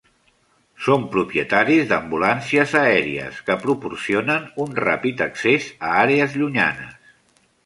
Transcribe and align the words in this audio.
Són 0.85 1.03
propietaris 1.15 1.85
d'ambulàncies 1.91 2.73
aèries, 2.79 3.43
que 3.51 3.59
proporcionen 3.67 4.49
un 4.65 4.75
ràpid 4.87 5.23
accés 5.27 5.69
a 5.93 5.95
àrees 6.07 6.39
llunyanes. 6.43 6.99